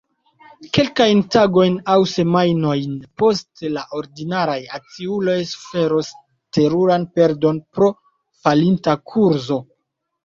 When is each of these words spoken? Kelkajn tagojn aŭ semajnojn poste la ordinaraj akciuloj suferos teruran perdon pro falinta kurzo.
Kelkajn 0.77 1.19
tagojn 1.35 1.75
aŭ 1.95 1.97
semajnojn 2.13 2.95
poste 3.23 3.71
la 3.75 3.83
ordinaraj 3.99 4.57
akciuloj 4.79 5.37
suferos 5.53 6.11
teruran 6.59 7.09
perdon 7.21 7.65
pro 7.77 7.93
falinta 8.47 9.01
kurzo. 9.13 9.65